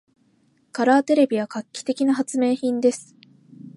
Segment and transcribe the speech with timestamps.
[0.71, 3.15] カラーテレビは画期的な発明品です。